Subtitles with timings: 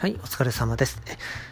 [0.00, 1.02] はい、お疲れ様です。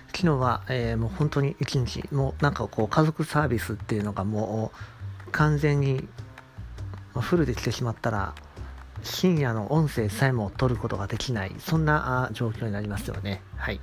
[0.07, 4.73] 昨日は、えー、もう本当に一日、もうなんかこう家族サービスっていうのがも
[5.29, 6.09] う完全に
[7.13, 8.35] フルで来てしまったら、
[9.03, 13.43] 深夜の音声さえも取ることができない、そんな状況になりますよね。
[13.55, 13.83] はい。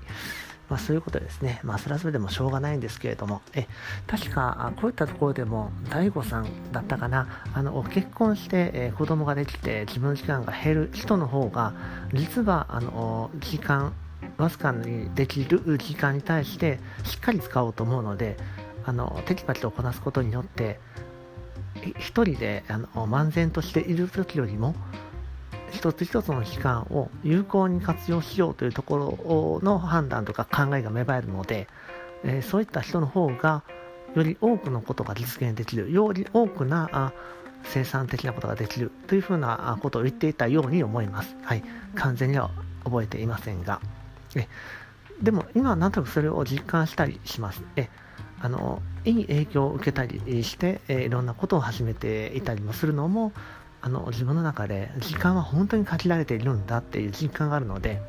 [0.68, 1.60] まあ、そういうことですね。
[1.62, 3.68] まあ、それはそれでもしょうがないんですけれども、え、
[4.08, 11.74] 確か、こういったところでも、大悟さんだったかな、あの、結婚して、えー、子供ができて、自分の時間が減る人の方が、
[12.16, 13.94] 実は、あの、時間、
[14.38, 18.38] わずかにできる時間に対してしっかり使おうと思うので
[18.86, 20.80] あのテキパキとこなすことによって
[21.98, 24.76] 一人であの漫然としている時よりも
[25.72, 31.68] 一つ一つの期間を有効に活用しようというところの判断とか考えが芽生えるので、
[32.24, 33.64] えー、そういった人の方が
[34.16, 37.14] より多くのことが実現できるより多くなあ
[37.66, 41.36] 生産的なことができるというふうなことを言っていたように思います。
[41.44, 41.64] はい、
[41.96, 42.52] 完全には
[42.84, 43.82] 覚えていませんが。
[44.36, 44.48] え
[45.22, 47.64] でも今はなんとなくそれを実感したりします。
[47.76, 47.90] え
[48.42, 53.32] あのいい影響を受けたりして、えいろんなことを始めていたりもするのも
[53.82, 58.02] あの自分の中で時間は本当に限られているんだっていう実感があるので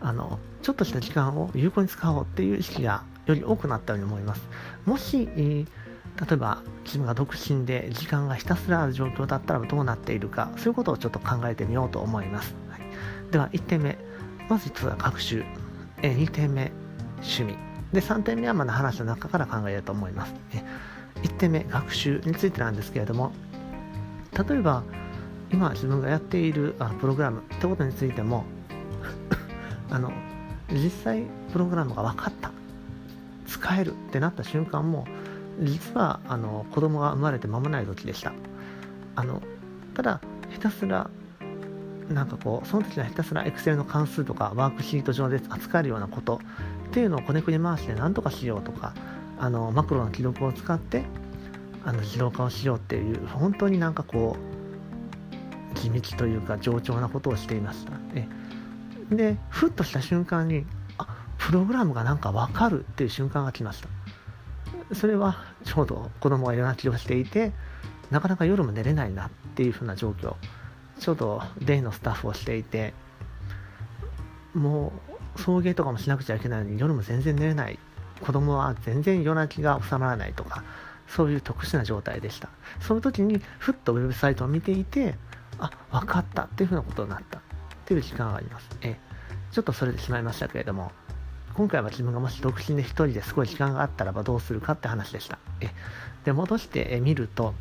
[0.00, 4.42] あのちょっとした時間を有効に使おうっていう意識がより多くなったように思います。
[4.84, 5.64] もし、例
[6.32, 12.54] えば自分が独身で時間がひたすらある状況だったらどうなっているかそういうことをちょっと考えてみようと思います。
[12.68, 12.80] はい、
[13.30, 13.98] では1点目
[14.48, 15.44] まず1つは学習、
[16.02, 16.72] え2点目
[17.16, 17.56] 趣味。
[17.92, 20.62] で3点目はまだ話の中から考えようと思います、え
[21.22, 23.32] 1点目学習についてなんですけれども。
[24.48, 24.82] 例えば
[25.52, 28.44] 今自分がやっているあプログラムってことについても
[29.88, 30.10] あの
[30.72, 31.22] 実際
[31.52, 32.50] プログラムが分かった。
[33.46, 35.06] 使えるってなった瞬間も
[35.60, 38.32] 実はあの子供が生まれて間もない時でした。
[39.14, 39.40] あの
[39.94, 41.08] ただひたすら
[42.08, 46.40] なんかこうその時はひたすら Excel の関数とかワークシート上で扱えるようなこと
[46.88, 48.94] っていうのをこねくり回して何とかしようとか
[49.38, 51.04] あのマクロの記録を使って
[51.84, 54.36] あの自動化をしようっていう本当になんかこ
[55.74, 57.92] う地道というか冗長なことをしていました。
[58.14, 58.26] え
[59.10, 60.64] でふっとした瞬間に
[60.98, 61.06] あ
[61.36, 63.88] プログラムがなんか分かるっていう瞬間が来ました。
[64.94, 67.52] それはちょうど子供が夜泣きをしていて
[68.10, 70.36] なかなか夜も寝れないなっていうふうな状況。
[70.98, 72.94] ちょうどデイのスタッフをしていて
[74.54, 74.92] も
[75.36, 77.78] う送迎とかもしなくちゃいけないのに夜も全然寝れない。
[78.20, 80.62] 子供は全然夜泣きが収まらないとか
[81.08, 82.48] そういう特殊な状態でした。
[82.80, 85.16] そういう時にふっとウェブサイトを見ていて
[85.58, 87.38] あ分かったっていうふうなことになった。
[87.38, 87.42] っ
[87.86, 88.68] ていう時間があります。
[88.80, 88.98] え
[89.50, 90.90] ちょっとそれてしまいましたけれども
[91.54, 95.38] 今回は自分がもし独身で1人ですごい時間があったらばどうするかって話でした。
[95.60, 95.68] え
[96.24, 97.54] で戻してみると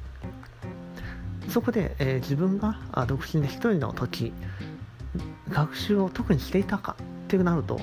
[1.53, 4.33] そこで、えー、自分が独身で一人の時
[5.49, 7.79] 学習を特にしていたかってなると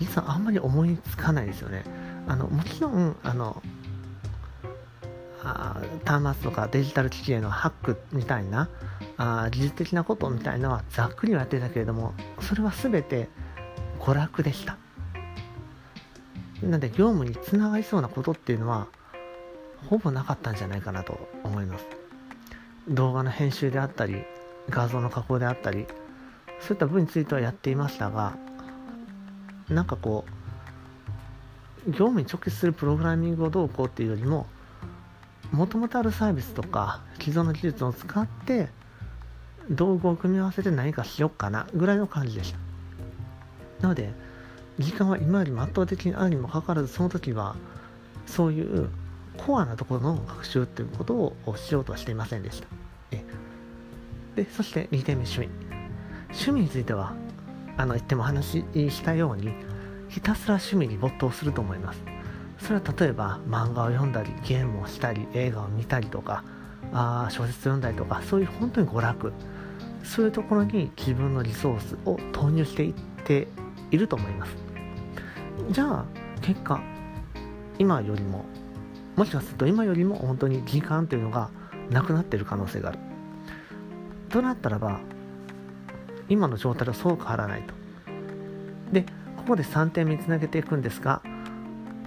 [0.00, 1.84] 実はあんまり思いつかないですよね。
[2.26, 3.62] あのもちろんあの
[5.44, 8.68] あ端末とかデジタル機器へのハックみたいな
[9.18, 13.28] あ技術的なことみたいなのはざっくりはやってたけれどもそれは全て
[14.00, 14.76] 娯楽でした。
[16.60, 18.88] なので業務につながりそうなことっていうのは
[19.88, 22.01] ほぼなかったんじゃないかなと思います。
[22.88, 24.24] 動画の編集であったり
[24.70, 25.86] 画像の加工であったり
[26.60, 28.36] そういった部分についてはやっていましたが
[29.68, 30.24] なんかこ
[31.86, 34.46] う業務に直結するプログラミングをどうこうっていうよりも
[35.50, 38.68] もともとあるサービスとか既存の技術を使って
[39.70, 42.58] 道具を組み合わせて何かしよっかなぐらいの感じでした。
[43.80, 44.12] なので
[44.78, 47.56] 時間は今よりも圧倒的にあるにもかかわらずその時は
[48.26, 48.88] そういう
[49.38, 52.68] コアなところの学習っていうことをしようとはしていませんでした。
[54.36, 55.48] でそして2点目趣味。
[56.28, 57.14] 趣味については
[57.76, 59.52] あの言っても話したように
[60.08, 62.02] ひたすら趣味に没頭すると思います。
[62.62, 66.44] それは例えば漫画を読んだりゲームをしたり映画を見たりとか
[66.92, 69.32] あ小説読んだりとかそういう本当に娯楽
[70.04, 72.94] そういうところに自分のリソースを投入していっ
[73.24, 73.48] て
[73.90, 74.52] いると思います
[75.70, 76.04] じゃあ
[76.40, 76.80] 結果
[77.78, 78.44] 今よりも
[79.16, 81.50] もしかすると今よりも本当に時間というのが
[81.90, 82.98] なくなっている可能性がある。
[84.30, 85.00] となったらば
[86.28, 87.74] 今の状態はそう変わらないと。
[88.92, 89.02] で
[89.36, 91.22] ここで3点目につなげていくんですが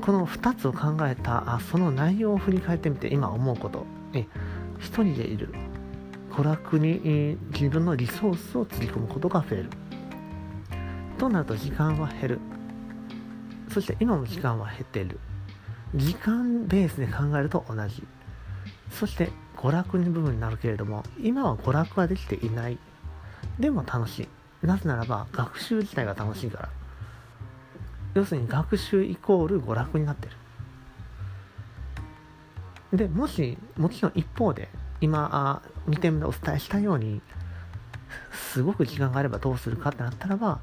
[0.02, 3.86] この2つを考えたあその内容を振り返ってみて今思うこと。
[4.14, 4.26] え
[4.80, 5.54] 一人でいる。
[6.32, 9.70] 娯楽に自分のリソースをつぎ込むことが増える。
[11.18, 12.40] となると時間は減る。
[13.70, 15.20] そして今も時間は減っている。
[15.96, 18.04] 時間ベースで考えると同じ。
[18.92, 22.78] そして娯楽の部分になるけれども今は娯楽はできていない。
[23.60, 24.28] でも楽しい。
[24.66, 26.70] なぜならば学習自体が楽しいから。
[28.14, 30.30] 要するに学習イコール娯楽になって
[32.92, 32.98] る。
[32.98, 34.70] でもしもちろん一方で
[35.02, 37.22] 今あ2点目でお伝えしたように
[38.32, 40.60] すごく時間があればどうするかってなったらば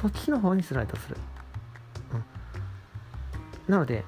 [0.00, 1.16] そっちの方にスライドする、
[2.14, 2.16] う
[3.70, 4.04] ん、なので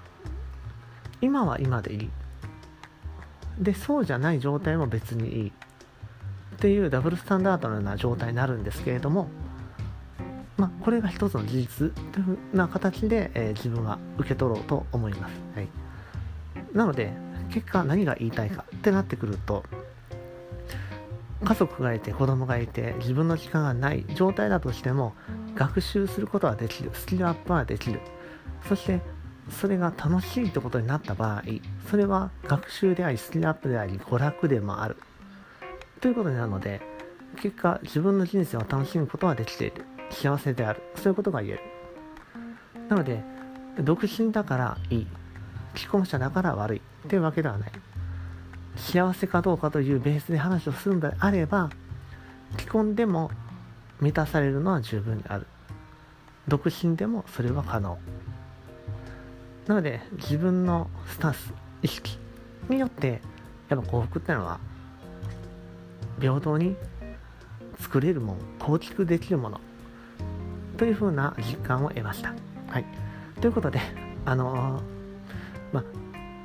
[1.22, 2.10] 今は今でいい。
[3.58, 5.48] でそうじゃない状態も別にいい。
[5.48, 9.28] っていうダブルスタンダードのような状態になるんですけれども
[10.62, 15.32] まあ、これが一つの事実というふうな形で、えー、自分は受け取ろうと思います。
[15.56, 15.68] はい、
[16.72, 17.12] なので
[17.50, 19.64] 結果何が言いたいかってなってくると
[21.42, 25.14] 家族がいて子供がいて自分の時間がない状態だとしても
[25.56, 26.92] 学習することはできる。
[26.94, 28.00] スキルアップはできる。
[28.68, 29.00] そして
[29.50, 31.42] それが楽しいってことになった場合
[31.90, 34.96] それは学習でありスキルアップであり娯楽でもある。
[36.00, 36.80] ということになるので
[37.40, 39.84] 結果自分の人生を楽しむことはできている。
[40.10, 40.82] 幸せである。
[40.96, 41.60] そういうことが言える。
[42.88, 43.22] なので
[43.80, 45.06] 独身だからいい。
[45.74, 46.78] 既婚者だから悪い。
[46.78, 47.72] っていうわけではない。
[48.76, 51.70] 幸せかどうかというベースで話をするのであれば
[52.58, 53.30] 既婚でも
[54.00, 55.46] 満たされるのは十分にある。
[56.48, 57.98] 独身でもそれは可能。
[59.66, 62.18] なので自分のスタンス意識
[62.68, 63.20] によって
[63.68, 64.60] やっぱ幸福っていうのは
[66.20, 66.76] 平等に
[67.78, 69.60] 作れるもの構築できるもの
[70.76, 72.34] というふうな実感を得ました。
[72.68, 72.84] はい、
[73.40, 73.80] ということで
[74.24, 74.82] あのー、
[75.72, 75.84] ま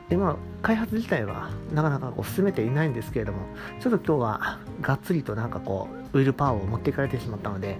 [0.10, 3.40] 今開発自体はなかなかこう進めていないんですけれども
[3.80, 7.78] ちょっと今日はがっつりとなんかこうウィルパワーを持っていかれてしまったので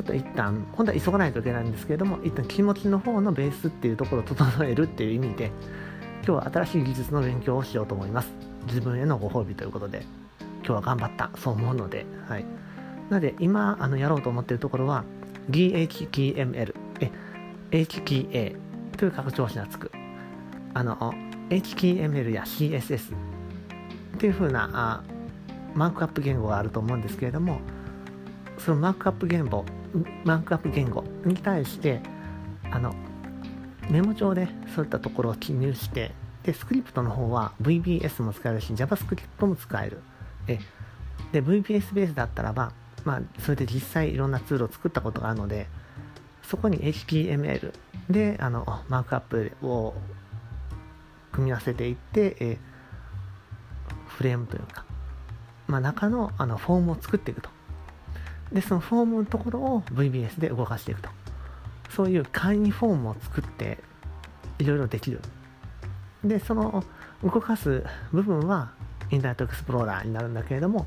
[0.00, 5.52] ちょっと一旦本当は急がないといけないんですけれども一旦気持ちの方のベースっていうところを整えるっていう意味で
[6.24, 8.30] 今日は新しい技術の勉強をしようと思います。
[8.66, 10.06] 自分へのご褒美ということで
[10.64, 12.46] 今日は頑張ったそう思うのではい。
[13.10, 15.04] なので今あのやろうと思ってるところは
[15.50, 17.10] DHTML え
[17.70, 18.56] HTA
[18.96, 19.90] という拡張子がつく。
[20.72, 20.96] あの
[21.50, 23.14] HTML や CSS
[24.14, 25.02] っていう風なあ
[25.74, 27.60] マークアップ言語があると思うんですけれども
[28.56, 29.66] そのマークアップ言語
[30.24, 32.00] マークアップ言語に対して
[32.70, 32.94] あの
[33.90, 36.12] メモ帳でそういったところを記入して
[36.44, 40.00] でスクリプトの方は VBS も使えるし JavaScript も使える
[40.46, 40.58] え
[41.32, 42.72] で VBS ベースだったらば
[43.04, 45.66] まあそれで実際いろんなツールを作ったことがあるので
[46.42, 47.72] そこに HTML
[48.08, 49.94] であのマークアップを
[51.32, 52.58] 組み合わせていって、え、
[54.08, 54.84] フレームというか、
[55.68, 57.50] まあ、中のあのフォームを作っていくと。
[58.52, 61.08] で、そのフォームのところを VBS で動かしていくと。
[61.90, 63.78] そういう簡易フォームを作って
[64.58, 65.20] いろいろできる。
[66.24, 66.84] で、その
[67.22, 68.72] 動かす部分は
[69.10, 70.86] インターネットエクスプローラーになるんだけれども、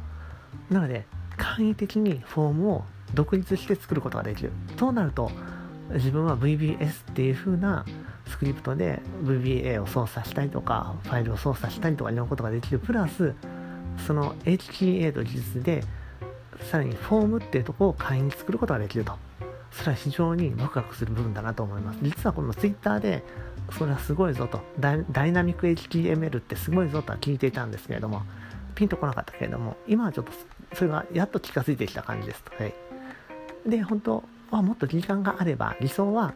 [0.70, 1.06] なので
[1.38, 2.84] 簡易的にフォームを
[3.14, 4.52] 独立して作ることができる。
[4.78, 5.32] となると、
[5.92, 7.86] 自分は VBS っていう風な
[8.28, 13.36] スクリプトで VBA を操作したりとかファイルを操作したりとかいろんなことができるプラス
[14.08, 15.84] その HTA と技術で
[16.62, 19.14] さらにフォームっていうとこを簡易に作ることができると。
[19.72, 22.00] それは非常にワクワクする部分だなと思います。
[22.02, 23.24] 実はこの Twitter で
[23.72, 24.62] それはすごいぞと。
[24.78, 28.22] ダイナミック HTML ってすごいぞとは聞いていたんですけれども
[28.76, 30.32] ピンとこなかったけれども今はちょっと
[30.76, 32.44] それがやっと近づいてきた感じです。
[32.44, 32.74] と、はい、
[33.66, 36.34] で本当はもっと時間があれば理想は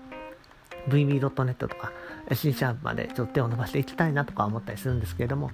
[0.90, 1.92] VB.net とか
[2.34, 5.52] C シャープまでちょっと手を伸ばしていきたいなとか思ったりするんですけれども、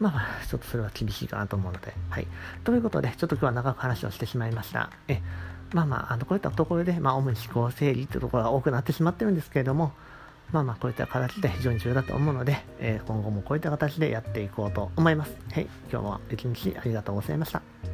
[0.00, 2.26] まあまあ、ちょっとそれは厳しいかなと思うので、はい。
[2.64, 4.90] ということで、ちょっと今日は長く話をしてしまいました。
[5.08, 5.20] え、
[5.72, 9.92] まあまあ、あの、こういったところで、まあ、主に思考整理というところが多くなってしまってるんですけれども、
[10.52, 15.36] まあまあ、こういった形で非常に重要だと思うので、えー、今後もこういった形でやっていこうと思います。
[15.52, 15.66] はい。
[15.90, 17.93] 今日も一日ありがとうございました。